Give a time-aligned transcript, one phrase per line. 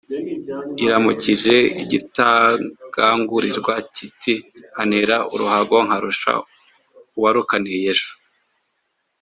[0.85, 4.33] »Iramukije igitagangurirwa kiti
[4.71, 6.31] «nkanira uruhago nkarusha
[7.17, 8.11] uwarukaniye ejo